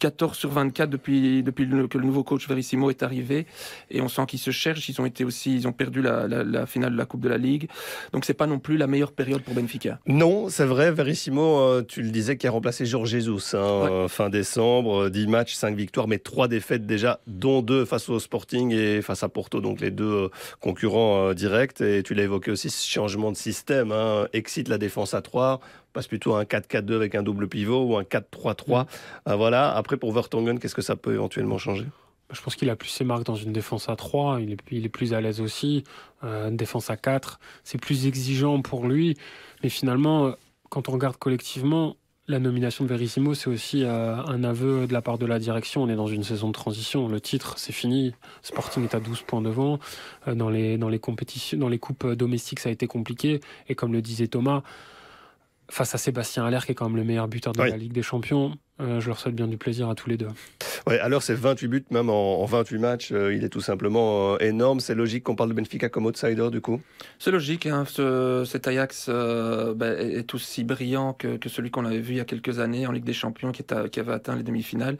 [0.00, 3.46] 14 sur 24 depuis, depuis que le nouveau coach Verissimo est arrivé
[3.90, 4.88] et on sent qu'ils se cherchent.
[4.88, 7.38] Ils ont été aussi, ils ont perdu la la, finale de la Coupe de la
[7.38, 7.68] Ligue.
[8.12, 9.98] Donc c'est pas non plus la meilleure période pour Benfica.
[10.06, 10.90] Non, c'est vrai.
[10.90, 15.08] Verissimo, euh, tu le disais, qui a remplacé Georges Jesus hein, euh, fin décembre.
[15.08, 19.02] 10 euh, matchs, 5 victoires, mais 3 défaites déjà, dont 2 face au Sporting et
[19.02, 20.30] face à Porto, donc les deux
[20.60, 21.80] concurrents directs.
[21.80, 23.92] Et tu l'as évoqué aussi, ce changement de système.
[23.92, 25.60] Hein, excite la défense à 3
[25.94, 28.84] passe plutôt à un 4-4-2 avec un double pivot ou un 4-3-3.
[29.26, 29.34] Mm.
[29.34, 29.74] voilà.
[29.74, 31.86] Après, pour Vertonghen, qu'est-ce que ça peut éventuellement changer?
[32.32, 34.84] Je pense qu'il a plus ses marques dans une défense à 3, il est, il
[34.84, 35.84] est plus à l'aise aussi.
[36.24, 39.16] Euh, une défense à 4, c'est plus exigeant pour lui.
[39.62, 40.32] Mais finalement, euh,
[40.68, 45.00] quand on regarde collectivement, la nomination de Verissimo, c'est aussi euh, un aveu de la
[45.00, 45.82] part de la direction.
[45.82, 47.08] On est dans une saison de transition.
[47.08, 48.12] Le titre, c'est fini.
[48.42, 49.78] Sporting est à 12 points devant.
[50.26, 53.40] dans, les, dans les compétitions, dans les coupes domestiques, ça a été compliqué.
[53.68, 54.62] Et comme le disait Thomas,
[55.70, 58.02] face à Sébastien Aller, qui est quand même le meilleur buteur de la Ligue des
[58.02, 60.28] Champions, je leur souhaite bien du plaisir à tous les deux.
[60.86, 64.38] Ouais, alors c'est 28 buts même en, 28 matchs, euh, il est tout simplement euh,
[64.38, 64.80] énorme.
[64.80, 66.80] C'est logique qu'on parle de Benfica comme outsider du coup?
[67.18, 67.84] C'est logique, hein,
[68.46, 72.24] cet Ajax euh, bah, est aussi brillant que, celui qu'on avait vu il y a
[72.24, 74.96] quelques années en Ligue des Champions qui, qui avait atteint les demi-finales.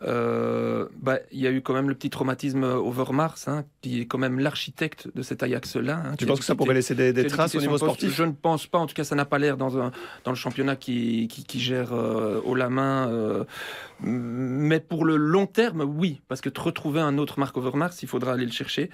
[0.00, 4.18] bah, il y a eu quand même le petit traumatisme Overmars, hein, qui est quand
[4.18, 6.02] même l'architecte de cet Ajax-là.
[6.04, 8.14] Hein, tu penses que ça pourrait laisser des, traces au niveau sportif?
[8.14, 9.92] Je ne pense pas, en tout cas ça n'a pas l'air dans, un,
[10.24, 13.08] dans le championnat qui, qui, gère haut la main.
[14.00, 18.08] Mais pour le long terme, oui, parce que de retrouver un autre Marc Overmars, il
[18.08, 18.90] faudra aller le chercher.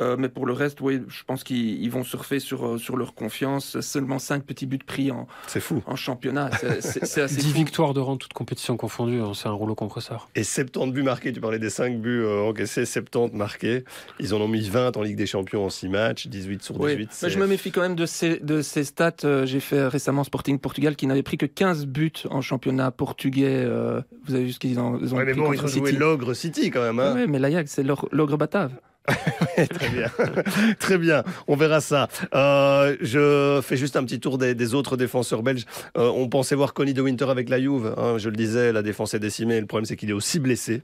[0.00, 3.14] Euh, mais pour le reste, oui, je pense qu'ils vont surfer sur, euh, sur leur
[3.14, 3.80] confiance.
[3.80, 5.82] Seulement 5 petits buts pris en, fou.
[5.86, 6.50] en championnat.
[6.80, 9.20] C'est assez 10 victoires de rang, toute compétition confondue.
[9.20, 10.28] Hein, c'est un rouleau compresseur.
[10.34, 11.32] Et 70 buts marqués.
[11.32, 13.84] Tu parlais des 5 buts euh, encaissés, 70 marqués.
[14.20, 17.10] Ils en ont mis 20 en Ligue des Champions en 6 matchs, 18 sur 18.
[17.22, 19.44] Mais je me méfie quand même de ces, de ces stats.
[19.44, 23.65] J'ai fait récemment Sporting Portugal qui n'avait pris que 15 buts en championnat portugais.
[23.66, 26.98] Vous avez vu ce qu'ils ont, ils ont joué l'ogre City quand même.
[26.98, 28.72] Hein oui, mais l'Ajax, c'est l'ogre batave.
[29.70, 30.10] très bien,
[30.78, 31.24] très bien.
[31.46, 32.08] On verra ça.
[32.34, 35.64] Euh, je fais juste un petit tour des, autres défenseurs belges.
[35.96, 37.94] Euh, on pensait voir Connie de Winter avec la Juve.
[37.96, 39.60] Hein, je le disais, la défense est décimée.
[39.60, 40.82] Le problème, c'est qu'il est aussi blessé.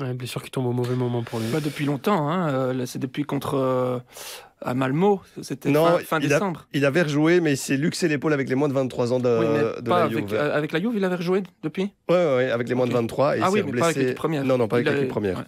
[0.00, 1.48] Ouais, blessure qui tombe au mauvais moment pour lui.
[1.48, 2.30] Pas depuis longtemps.
[2.30, 2.48] Hein.
[2.50, 4.02] Euh, c'est depuis contre
[4.62, 5.72] à Malmo, c'était
[6.04, 6.66] fin, décembre.
[6.74, 9.88] il avait rejoué, mais il s'est luxé l'épaule avec les moins de 23 ans de,
[9.88, 10.34] la Juve.
[10.34, 13.38] Euh, avec, la Juve, il avait rejoué depuis Oui, ouais, avec les moins de 23.
[13.38, 14.44] Et ah oui, mais pas avec l'équipe première.
[14.44, 15.44] Non, non, pas avec l'équipe première.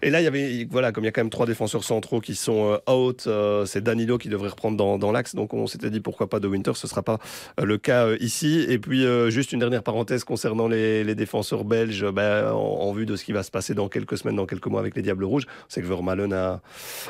[0.00, 2.20] Et là, il y avait, voilà, comme il y a quand même trois défenseurs centraux
[2.20, 5.34] qui sont euh, out, euh, c'est Danilo qui devrait reprendre dans, dans l'axe.
[5.34, 7.18] Donc on s'était dit pourquoi pas de Winter, ce ne sera pas
[7.62, 8.64] le cas ici.
[8.68, 13.16] Et puis juste une dernière parenthèse concernant les, les défenseurs belges, ben, en, vue de
[13.16, 15.46] ce qui va se passer dans quelques semaines, dans quelques mois avec les Diables Rouges.
[15.68, 16.62] C'est que Vermaelen a,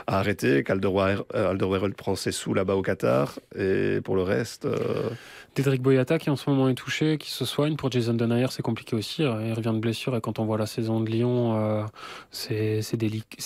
[0.07, 3.39] a arrêté, Calderoy Alderweireld prend ses sous là-bas au Qatar.
[3.57, 4.65] Et pour le reste.
[4.65, 5.11] Euh...
[5.55, 7.77] Dédric Boyata qui en ce moment est touché, qui se soigne.
[7.77, 9.23] Pour Jason Denayer, c'est compliqué aussi.
[9.23, 11.85] Il revient de blessure et quand on voit la saison de Lyon, euh,
[12.33, 12.81] c'est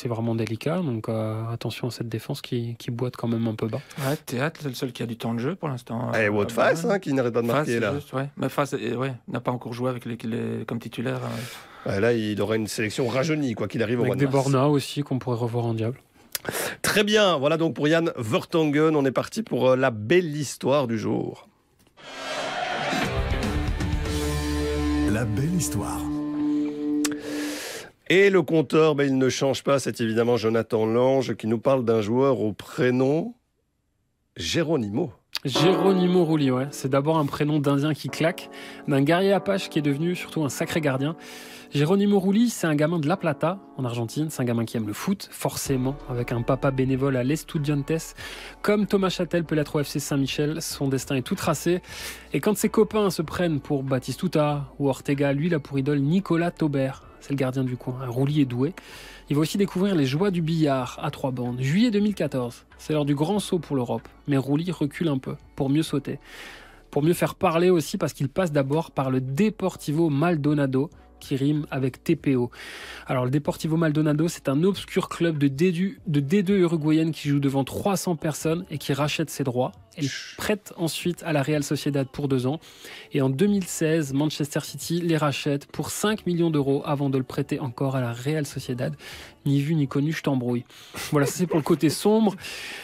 [0.06, 0.78] vraiment délicat.
[0.78, 3.80] Donc euh, attention à cette défense qui, qui, boite quand même un peu bas.
[3.98, 6.12] Ouais, Théâtre, c'est le seul qui a du temps de jeu pour l'instant.
[6.14, 7.92] Et Wout Fass, hein, qui n'arrête pas de marquer là.
[8.14, 8.28] ouais.
[8.38, 11.20] Mais Fass, ouais, n'a pas encore joué avec les, comme titulaire.
[11.84, 15.18] là, il aura une sélection rajeunie, quoi qu'il arrive au Avec des Borna aussi qu'on
[15.18, 15.98] pourrait revoir en diable.
[16.83, 20.87] Très bien, voilà donc pour Yann Vertongen, on est parti pour euh, la belle histoire
[20.87, 21.48] du jour.
[25.11, 26.01] La belle histoire.
[28.11, 31.85] Et le compteur, ben, il ne change pas, c'est évidemment Jonathan Lange qui nous parle
[31.85, 33.35] d'un joueur au prénom
[34.37, 35.12] Géronimo.
[35.44, 36.66] Géronimo Rulli, ouais.
[36.72, 38.50] C'est d'abord un prénom d'Indien qui claque,
[38.88, 41.14] d'un guerrier apache qui est devenu surtout un sacré gardien.
[41.72, 44.30] Geronimo Rulli, c'est un gamin de La Plata, en Argentine.
[44.30, 48.16] C'est un gamin qui aime le foot, forcément, avec un papa bénévole à l'Estudiantes.
[48.62, 51.82] Comme Thomas Châtel peut l'être au FC Saint-Michel, son destin est tout tracé.
[52.32, 56.00] Et quand ses copains se prennent pour Batistuta ou Ortega, lui, il a pour idole
[56.00, 57.08] Nicolas Taubert.
[57.20, 57.96] C'est le gardien du coin.
[58.02, 58.74] Un roulis est doué.
[59.31, 61.61] Il va aussi découvrir les joies du billard à trois bandes.
[61.61, 62.64] Juillet 2014.
[62.78, 64.09] C'est l'heure du grand saut pour l'Europe.
[64.26, 66.18] Mais Roulis recule un peu pour mieux sauter.
[66.90, 70.88] Pour mieux faire parler aussi parce qu'il passe d'abord par le Deportivo Maldonado,
[71.20, 72.50] qui rime avec TPO.
[73.07, 77.40] Alors le Deportivo Maldonado, c'est un obscur club de D2, de D2 uruguayenne qui joue
[77.40, 79.72] devant 300 personnes et qui rachète ses droits.
[79.98, 82.61] Elle prête ensuite à la Real Sociedad pour deux ans.
[83.12, 87.58] Et en 2016, Manchester City les rachète pour 5 millions d'euros avant de le prêter
[87.58, 88.94] encore à la Real Sociedad.
[89.44, 90.64] Ni vu ni connu, je t'embrouille.
[91.11, 92.37] Voilà, ça c'est pour le côté sombre.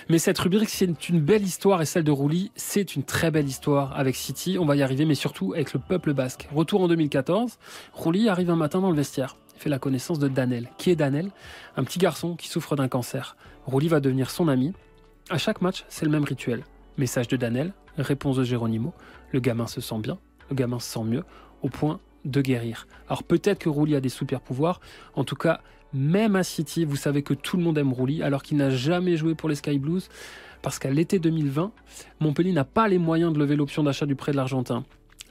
[0.08, 3.46] Mais cette rubrique, c'est une belle histoire et celle de Rouli, c'est une très belle
[3.46, 4.56] histoire avec City.
[4.58, 6.48] On va y arriver, mais surtout avec le peuple basque.
[6.52, 7.58] Retour en 2014,
[7.92, 9.36] Rouli arrive un matin dans le vestiaire.
[9.54, 10.68] Il fait la connaissance de Danel.
[10.78, 11.30] Qui est Danel
[11.76, 13.36] Un petit garçon qui souffre d'un cancer.
[13.66, 14.72] Rouli va devenir son ami.
[15.30, 16.64] À chaque match, c'est le même rituel.
[16.96, 18.92] Message de Danel, réponse de Geronimo.
[19.32, 21.24] Le gamin se sent bien, le gamin se sent mieux,
[21.62, 22.86] au point de guérir.
[23.08, 24.80] Alors peut-être que Rouli a des super pouvoirs.
[25.14, 25.60] En tout cas,
[25.92, 29.16] même à City, vous savez que tout le monde aime Rouli, alors qu'il n'a jamais
[29.16, 30.08] joué pour les Sky Blues,
[30.62, 31.72] parce qu'à l'été 2020,
[32.20, 34.84] Montpellier n'a pas les moyens de lever l'option d'achat du prêt de l'Argentin.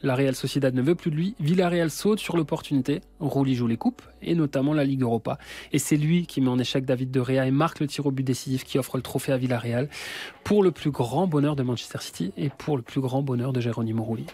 [0.03, 1.33] La Real Sociedad ne veut plus de lui.
[1.39, 2.99] Villarreal saute sur l'opportunité.
[3.21, 5.37] Rouli joue les coupes et notamment la Ligue Europa.
[5.71, 8.11] Et c'est lui qui met en échec David De Rea et marque le tir au
[8.11, 9.87] but décisif qui offre le trophée à Villarreal
[10.43, 13.61] pour le plus grand bonheur de Manchester City et pour le plus grand bonheur de
[13.61, 14.25] Geronimo Rouli.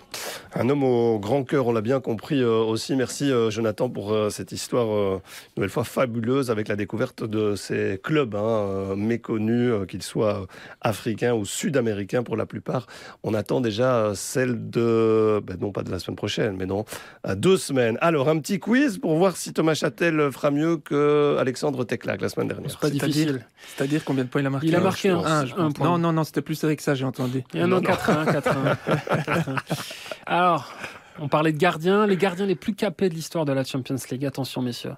[0.55, 2.95] Un homme au grand cœur, on l'a bien compris euh, aussi.
[2.95, 5.21] Merci euh, Jonathan pour euh, cette histoire une
[5.57, 10.47] nouvelle fois fabuleuse avec la découverte de ces clubs hein, méconnus, qu'ils soient
[10.81, 12.87] africains ou sud-américains pour la plupart.
[13.23, 16.85] On attend déjà celle de, ben non pas de la semaine prochaine, mais non,
[17.23, 17.97] à deux semaines.
[18.01, 22.29] Alors un petit quiz pour voir si Thomas Châtel fera mieux que Alexandre Teclac la
[22.29, 22.71] semaine dernière.
[22.71, 23.45] C'est pas difficile.
[23.75, 25.87] C'est-à-dire combien de points il a marqué Il a marqué un, point.
[25.87, 27.43] Non, non, non, c'était plus serré que ça, j'ai entendu.
[27.53, 29.59] Il y en a 4-1, 4-1.
[30.25, 30.73] Alors,
[31.19, 34.25] on parlait de gardiens, les gardiens les plus capés de l'histoire de la Champions League.
[34.25, 34.93] Attention, messieurs.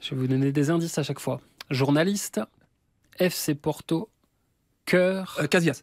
[0.00, 1.40] Je vais vous donner des indices à chaque fois.
[1.70, 2.40] Journaliste,
[3.18, 4.10] FC Porto,
[4.84, 5.36] cœur.
[5.40, 5.82] Euh, Casillas.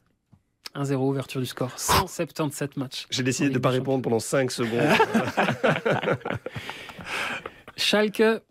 [0.75, 1.71] 1-0, ouverture du score.
[1.77, 3.05] 177 matchs.
[3.09, 4.81] J'ai décidé de ne pas répondre pendant 5 secondes.
[7.77, 8.41] Schalke,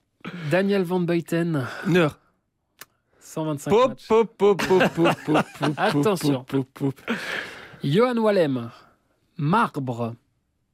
[0.51, 1.67] Daniel Van Buyten.
[1.87, 2.19] Neur.
[3.19, 4.09] 125 matchs.
[5.77, 6.45] Attention.
[7.83, 8.71] Johan Wallem,
[9.37, 10.15] Marbre,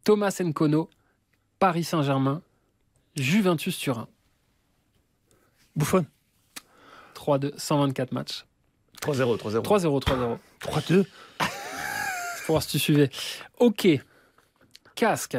[0.04, 0.90] Thomas Nkono,
[1.58, 2.42] Paris Saint-Germain,
[3.16, 4.06] Juventus Turin.
[5.74, 6.04] Bouffon.
[7.14, 8.44] 3-2, 124 matchs.
[9.00, 9.62] 3-0, 3-0.
[9.62, 10.38] 3-0, 3-0.
[10.60, 11.06] 3-2.
[12.48, 13.10] Pour voir si tu suivais.
[13.58, 13.86] Ok.
[14.94, 15.36] Casque.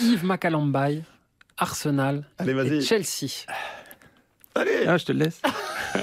[0.00, 1.02] Yves Macalambay,
[1.56, 2.74] Arsenal Allez, vas-y.
[2.76, 3.44] et Chelsea.
[4.54, 5.42] Allez Ah, je te le laisse.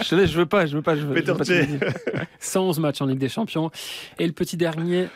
[0.01, 1.53] je te laisse, je veux pas, je veux pas, je veux, je veux pas te
[1.53, 1.93] le dire.
[2.41, 3.71] 111 matchs en Ligue des Champions.
[4.19, 5.07] Et le petit dernier,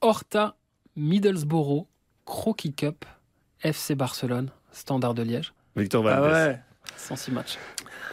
[0.00, 0.54] Horta,
[0.94, 1.86] Middlesbrough,
[2.24, 3.04] Croquis Cup,
[3.62, 5.52] FC Barcelone, Standard de Liège.
[5.74, 6.50] Victor Ah Valdez.
[6.52, 6.60] ouais.
[6.96, 7.58] 106 matchs.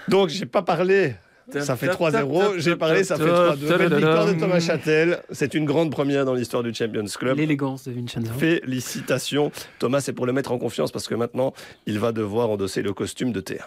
[0.07, 1.13] Donc, j'ai pas parlé.
[1.59, 2.57] Ça fait 3-0.
[2.57, 3.77] J'ai parlé, ça fait 3-2.
[3.77, 5.21] Belle victoire de Thomas Châtel.
[5.31, 7.37] C'est une grande première dans l'histoire du Champions Club.
[7.37, 8.31] L'élégance de Vincenzo.
[8.37, 9.51] Félicitations.
[9.79, 11.53] Thomas, c'est pour le mettre en confiance parce que maintenant,
[11.85, 13.59] il va devoir endosser le costume de T1.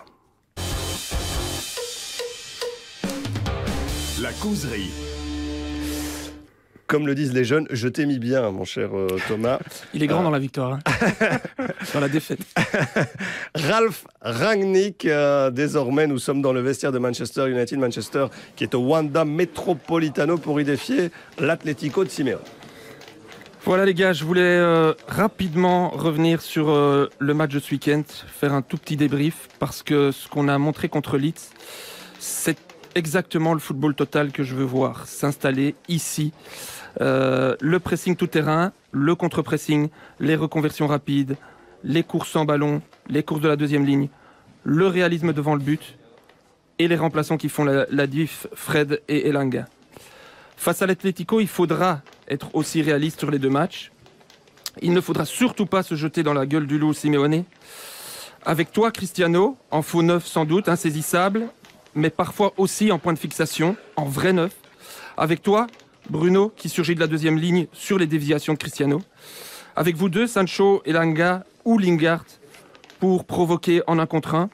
[4.22, 4.90] La causerie.
[6.92, 9.58] Comme le disent les jeunes, je t'ai mis bien, mon cher euh, Thomas.
[9.94, 10.74] Il est grand dans la victoire.
[10.74, 10.78] hein.
[11.94, 12.40] dans la défaite.
[13.54, 18.26] Ralph Rangnick, euh, désormais nous sommes dans le vestiaire de Manchester United, Manchester
[18.56, 22.40] qui est au Wanda Metropolitano pour y défier l'Atlético de Simeone.
[23.64, 28.02] Voilà les gars, je voulais euh, rapidement revenir sur euh, le match de ce week-end,
[28.26, 31.54] faire un tout petit débrief, parce que ce qu'on a montré contre Leeds,
[32.18, 32.58] c'est
[32.94, 36.34] exactement le football total que je veux voir s'installer ici.
[37.00, 39.88] Euh, le pressing tout terrain, le contre-pressing,
[40.20, 41.36] les reconversions rapides,
[41.84, 44.08] les courses en ballon, les courses de la deuxième ligne,
[44.64, 45.96] le réalisme devant le but
[46.78, 49.66] et les remplaçants qui font la, la diff, Fred et Elanga.
[50.56, 53.90] Face à l'Atlético, il faudra être aussi réaliste sur les deux matchs.
[54.80, 57.44] Il ne faudra surtout pas se jeter dans la gueule du loup Simeone.
[58.44, 61.48] Avec toi, Cristiano, en faux neuf sans doute, insaisissable,
[61.94, 64.52] mais parfois aussi en point de fixation, en vrai neuf.
[65.16, 65.66] Avec toi,
[66.10, 69.00] Bruno, qui surgit de la deuxième ligne sur les déviations de Cristiano.
[69.76, 72.24] Avec vous deux, Sancho, Elanga ou Lingard,
[73.00, 74.50] pour provoquer en un contre un.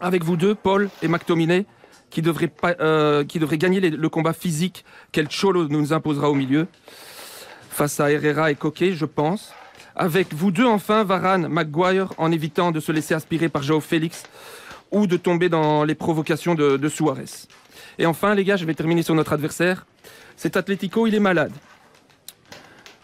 [0.00, 1.66] Avec vous deux, Paul et McTominay,
[2.10, 6.66] qui devraient, euh, qui devraient gagner le combat physique qu'El Cholo nous imposera au milieu.
[7.70, 9.52] Face à Herrera et Coquet, je pense.
[9.94, 14.24] Avec vous deux, enfin, Varane, Maguire, en évitant de se laisser aspirer par Joao Félix
[14.90, 17.24] ou de tomber dans les provocations de, de Suarez.
[17.98, 19.86] Et enfin, les gars, je vais terminer sur notre adversaire.
[20.38, 21.52] Cet Atlético, il est malade.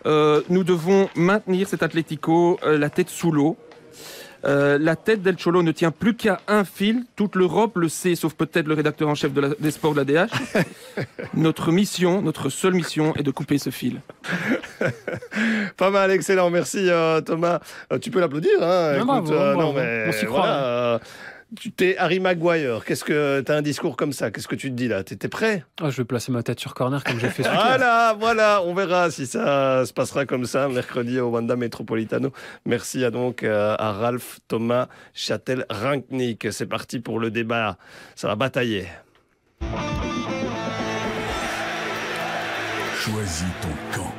[0.07, 3.57] Euh, nous devons maintenir cet Atlético euh, la tête sous l'eau.
[4.44, 7.05] Euh, la tête d'El Cholo ne tient plus qu'à un fil.
[7.16, 10.01] Toute l'Europe le sait, sauf peut-être le rédacteur en chef de la- des sports de
[10.01, 10.31] la DH.
[11.35, 14.01] notre mission, notre seule mission est de couper ce fil.
[15.77, 16.51] Pas mal, excellent.
[16.51, 17.59] Merci euh, Thomas.
[17.92, 18.53] Euh, tu peux l'applaudir.
[18.62, 19.61] Hein, bravo, bravo.
[19.61, 20.99] non, mais On s'y croit, voilà, euh,
[21.61, 22.85] Tu t'es Harry Maguire.
[22.85, 24.30] Qu'est-ce que t'as un discours comme ça?
[24.30, 25.04] Qu'est-ce que tu te dis là?
[25.04, 25.64] T'étais prêt?
[25.80, 27.62] Ah, Je vais placer ma tête sur corner comme j'ai fait ce week-end.
[27.64, 32.33] Voilà, voilà, on verra si ça se passera comme ça mercredi au Wanda Metropolitano.
[32.66, 36.48] Merci à donc euh, à Ralph Thomas Châtel Ranknik.
[36.50, 37.76] C'est parti pour le débat.
[38.16, 38.87] Ça va batailler.
[42.98, 44.14] Choisis ton camp.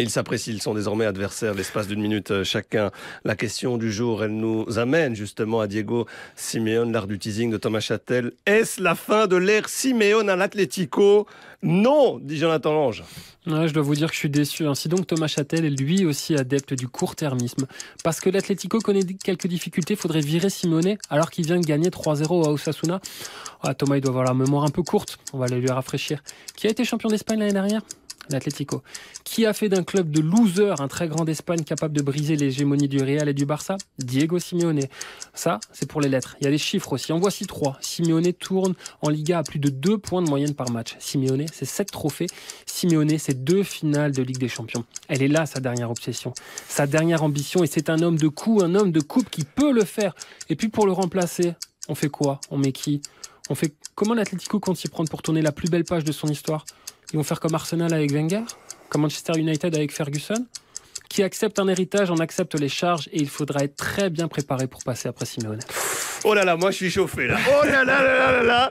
[0.00, 2.90] Ils s'apprécient, ils sont désormais adversaires l'espace d'une minute euh, chacun.
[3.24, 7.56] La question du jour, elle nous amène justement à Diego Simeone, l'art du teasing de
[7.58, 8.32] Thomas Châtel.
[8.44, 11.28] Est-ce la fin de l'ère Simeone à l'Atlético?
[11.62, 13.04] Non, dit Jonathan Lange.
[13.46, 14.66] Ouais, je dois vous dire que je suis déçu.
[14.66, 17.66] Ainsi donc, Thomas Châtel est lui aussi adepte du court-termisme.
[18.02, 22.46] Parce que l'Atlético connaît quelques difficultés, faudrait virer Simone alors qu'il vient de gagner 3-0
[22.46, 23.00] à Osasuna.
[23.62, 25.18] Ah, Thomas, il doit avoir la mémoire un peu courte.
[25.32, 26.20] On va aller lui rafraîchir.
[26.56, 27.82] Qui a été champion d'Espagne l'année dernière?
[28.30, 28.82] l'Atlético,
[29.24, 32.88] qui a fait d'un club de losers un très grand d'Espagne capable de briser l'hégémonie
[32.88, 33.76] du Real et du Barça?
[33.98, 34.80] Diego Simeone.
[35.34, 36.36] Ça, c'est pour les lettres.
[36.40, 37.12] Il y a les chiffres aussi.
[37.12, 37.78] En voici trois.
[37.80, 40.96] Simeone tourne en Liga à plus de deux points de moyenne par match.
[40.98, 42.26] Simeone, c'est sept trophées.
[42.66, 44.84] Simeone, c'est deux finales de Ligue des Champions.
[45.08, 46.32] Elle est là, sa dernière obsession,
[46.68, 49.72] sa dernière ambition, et c'est un homme de coup, un homme de coupe qui peut
[49.72, 50.14] le faire.
[50.48, 51.54] Et puis pour le remplacer,
[51.88, 52.40] on fait quoi?
[52.50, 53.02] On met qui?
[53.50, 56.28] On fait comment l'Atlético compte s'y prendre pour tourner la plus belle page de son
[56.28, 56.64] histoire?
[57.14, 58.42] Ils vont faire comme Arsenal avec Wenger,
[58.88, 60.46] comme Manchester United avec Ferguson.
[61.08, 64.66] Qui accepte un héritage, on accepte les charges et il faudra être très bien préparé
[64.66, 65.60] pour passer après Simeone.
[66.24, 67.38] Oh là là, moi je suis chauffé là.
[67.48, 68.70] Oh là là là là là là.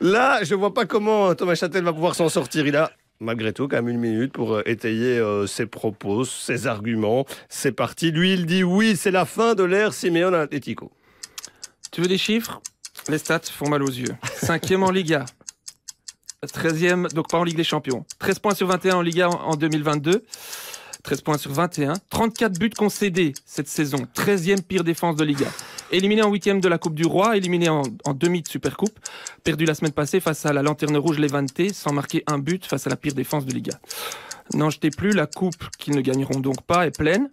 [0.00, 2.64] Là, je vois pas comment Thomas Châtel va pouvoir s'en sortir.
[2.64, 6.68] Il a malgré tout quand même une minute pour euh, étayer euh, ses propos, ses
[6.68, 7.26] arguments.
[7.48, 8.12] C'est parti.
[8.12, 10.92] Lui, il dit oui, c'est la fin de l'ère Simeone à Atletico.
[11.90, 12.60] Tu veux des chiffres?
[13.08, 14.14] Les stats font mal aux yeux.
[14.36, 15.24] Cinquième en Liga.
[16.46, 18.04] 13e, donc pas en Ligue des Champions.
[18.18, 20.24] 13 points sur 21 en Liga en 2022.
[21.02, 21.94] 13 points sur 21.
[22.08, 23.98] 34 buts concédés cette saison.
[24.14, 25.46] 13e pire défense de Liga.
[25.92, 28.98] Éliminé en huitième de la Coupe du Roi, éliminé en, en demi de Supercoupe.
[29.44, 32.86] Perdu la semaine passée face à la Lanterne Rouge Levante, sans marquer un but face
[32.86, 33.78] à la pire défense de Liga.
[34.54, 37.28] N'en jetez plus, la coupe qu'ils ne gagneront donc pas est pleine.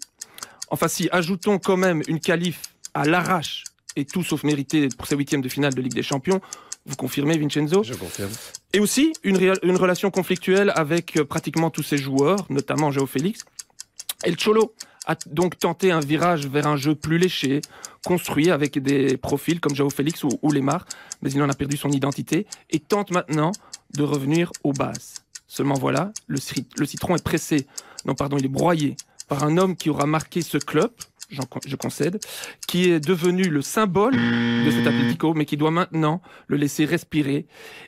[0.69, 2.61] Enfin si, ajoutons quand même une qualif
[2.93, 3.63] à l'arrache
[3.95, 6.41] et tout sauf mérité pour ces huitièmes de finale de Ligue des Champions.
[6.85, 7.83] Vous confirmez, Vincenzo?
[7.83, 8.31] Je confirme.
[8.73, 9.37] Et aussi une,
[9.77, 12.91] relation conflictuelle avec euh, pratiquement tous ses joueurs, notamment.
[12.91, 14.73] Et le Cholo
[15.05, 17.61] a donc tenté un virage vers un jeu plus léché,
[18.05, 20.85] construit avec des profils comme Félix ou, ou Lemar,
[21.21, 23.51] mais il en a perdu son identité et tente maintenant
[23.93, 25.23] de revenir aux bases.
[25.47, 26.39] Seulement voilà, le,
[26.77, 27.67] le citron est pressé,
[28.05, 28.97] non pardon, il est broyé
[29.29, 30.91] par un homme qui aura marqué ce club,
[31.29, 32.19] je concède,
[32.67, 37.45] qui est devenu le symbole de cet Atlético, mais qui doit maintenant le laisser respirer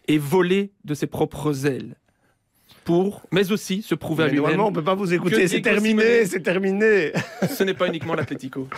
[0.07, 1.95] et voler de ses propres ailes.
[2.85, 4.41] Pour, mais aussi se prouver à lui-même.
[4.41, 5.47] normalement, on peut pas vous écouter.
[5.47, 7.11] C'est terminé, c'est terminé.
[7.47, 8.67] Ce n'est pas uniquement l'Atlético.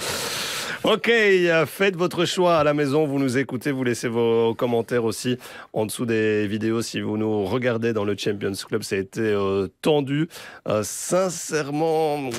[0.84, 5.04] Ok, euh, faites votre choix à la maison, vous nous écoutez, vous laissez vos commentaires
[5.04, 5.38] aussi
[5.74, 9.22] en dessous des vidéos si vous nous regardez dans le Champions Club, ça a été
[9.22, 10.28] euh, tendu.
[10.67, 12.32] Euh, sincèrement,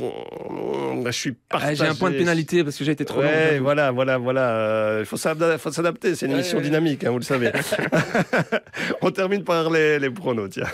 [1.06, 1.84] je suis Ah, partagé.
[1.84, 3.28] J'ai un point de pénalité parce que j'ai été trop long.
[3.28, 4.96] Ouais, voilà, voilà, voilà.
[4.98, 6.16] Il faut s'adapter.
[6.16, 6.64] C'est une Ouais, émission ouais.
[6.64, 7.52] dynamique, hein, vous le savez.
[9.02, 10.66] On termine par les, les pronos, tiens.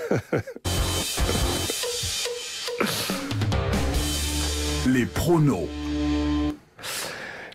[4.87, 5.69] Les pronos.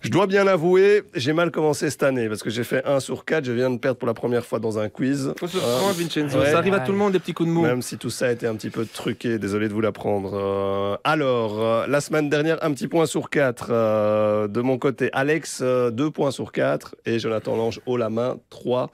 [0.04, 3.24] Je dois bien l'avouer, j'ai mal commencé cette année parce que j'ai fait 1 sur
[3.24, 3.46] 4.
[3.46, 5.34] Je viens de perdre pour la première fois dans un quiz.
[5.40, 6.40] Faut se Hein, Vincenzo.
[6.40, 6.52] Ouais.
[6.52, 7.62] Ça arrive à tout le monde, des petits coups de mou.
[7.62, 10.34] Même si tout ça a été un petit peu truqué, désolé de vous l'apprendre.
[10.34, 15.10] Euh, alors, euh, la semaine dernière, un petit point sur 4 de mon côté.
[15.14, 18.92] Alex, 2 points sur 4 et Jonathan Lange haut la main, 3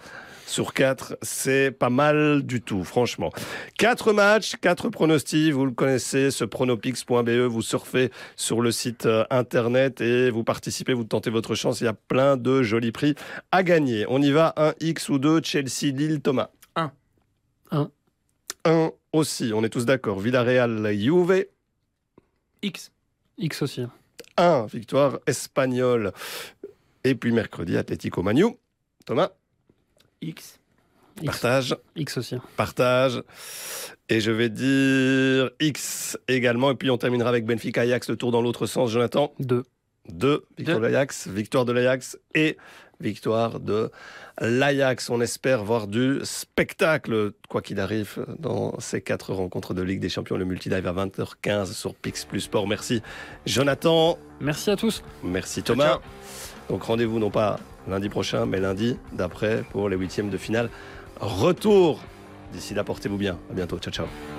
[0.49, 1.17] sur 4.
[1.21, 3.31] C'est pas mal du tout, franchement.
[3.77, 9.23] 4 matchs, 4 pronostics, vous le connaissez, ce pronopix.be, vous surfez sur le site euh,
[9.29, 11.81] internet et vous participez, vous tentez votre chance.
[11.81, 13.15] Il y a plein de jolis prix
[13.51, 14.05] à gagner.
[14.09, 16.49] On y va, un X ou deux, Chelsea, Lille, Thomas.
[16.75, 16.91] Un.
[17.71, 17.89] Un.
[18.65, 20.19] 1 aussi, on est tous d'accord.
[20.19, 21.45] Villarreal, Juve.
[22.61, 22.91] X.
[23.37, 23.83] X aussi.
[24.37, 26.11] 1, victoire espagnole.
[27.03, 28.45] Et puis mercredi, Atlético Manu.
[29.05, 29.31] Thomas,
[30.21, 30.59] X.
[31.21, 32.35] X, partage, X aussi.
[32.55, 33.21] partage.
[34.07, 36.71] Et je vais dire X également.
[36.71, 38.89] Et puis on terminera avec Benfica Ajax, le tour dans l'autre sens.
[38.91, 39.63] Jonathan, 2.
[40.11, 42.57] 2, victoire de l'Ajax, victoire de l'Ajax et
[42.99, 43.91] victoire de
[44.41, 45.09] l'Ajax.
[45.11, 50.09] On espère voir du spectacle, quoi qu'il arrive, dans ces quatre rencontres de Ligue des
[50.09, 50.35] Champions.
[50.37, 52.67] Le multidive à 20h15 sur Pix Plus Sport.
[52.67, 53.03] Merci
[53.45, 55.03] Jonathan, Merci à tous.
[55.21, 55.89] merci Thomas.
[55.89, 55.99] Ciao.
[56.69, 60.69] Donc rendez-vous non pas lundi prochain, mais lundi d'après pour les huitièmes de finale.
[61.19, 62.01] Retour.
[62.53, 63.37] D'ici là, portez-vous bien.
[63.49, 63.77] À bientôt.
[63.77, 64.38] Ciao, ciao.